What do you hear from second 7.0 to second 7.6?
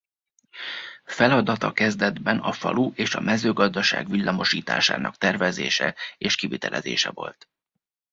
volt.